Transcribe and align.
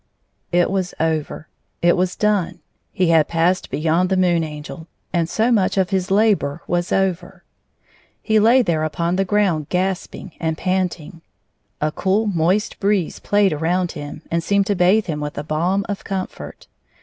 «It 0.61 0.71
was 0.71 0.95
over. 0.99 1.47
It 1.83 1.95
was 1.95 2.15
done. 2.15 2.57
He 2.91 3.09
had 3.09 3.27
passed 3.27 3.69
beyond 3.69 4.09
the 4.09 4.17
Moon 4.17 4.43
Angel, 4.43 4.87
and 5.13 5.29
so 5.29 5.51
much 5.51 5.77
of 5.77 5.91
his 5.91 6.09
labor 6.09 6.63
was 6.65 6.91
over. 6.91 7.43
He 8.19 8.39
lay 8.39 8.63
there 8.63 8.83
upon 8.83 9.15
the 9.15 9.25
ground 9.25 9.69
gasping 9.69 10.31
and 10.39 10.57
panting. 10.57 11.21
A 11.81 11.91
cool, 11.91 12.25
moist 12.25 12.79
breeze 12.79 13.19
played 13.19 13.53
around 13.53 13.91
him, 13.91 14.23
and 14.31 14.43
seemed 14.43 14.65
to 14.65 14.75
bathe 14.75 15.05
him 15.05 15.19
with 15.19 15.37
a 15.37 15.43
balm 15.43 15.85
of 15.87 16.03
com 16.03 16.25
fort. 16.25 16.65